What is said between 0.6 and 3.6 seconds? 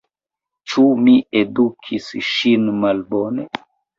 Ĉu mi edukis ŝin malbone?